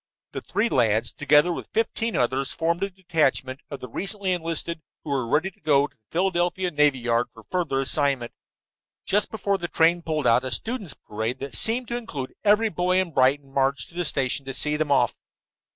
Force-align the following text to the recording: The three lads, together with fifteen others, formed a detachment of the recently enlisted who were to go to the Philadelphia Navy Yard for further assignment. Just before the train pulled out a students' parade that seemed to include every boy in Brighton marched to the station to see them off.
The 0.31 0.41
three 0.41 0.67
lads, 0.67 1.13
together 1.13 1.53
with 1.53 1.69
fifteen 1.75 2.17
others, 2.17 2.51
formed 2.51 2.81
a 2.81 2.89
detachment 2.89 3.59
of 3.69 3.81
the 3.81 3.87
recently 3.87 4.31
enlisted 4.31 4.81
who 5.03 5.11
were 5.11 5.41
to 5.41 5.51
go 5.51 5.85
to 5.85 5.95
the 5.95 6.01
Philadelphia 6.09 6.71
Navy 6.71 6.97
Yard 6.97 7.27
for 7.31 7.43
further 7.51 7.79
assignment. 7.81 8.31
Just 9.05 9.29
before 9.29 9.59
the 9.59 9.67
train 9.67 10.01
pulled 10.01 10.25
out 10.25 10.43
a 10.43 10.49
students' 10.49 10.95
parade 10.95 11.37
that 11.41 11.53
seemed 11.53 11.87
to 11.89 11.97
include 11.97 12.33
every 12.43 12.69
boy 12.69 12.97
in 12.99 13.11
Brighton 13.13 13.53
marched 13.53 13.89
to 13.89 13.95
the 13.95 14.03
station 14.03 14.43
to 14.47 14.55
see 14.55 14.75
them 14.75 14.91
off. 14.91 15.17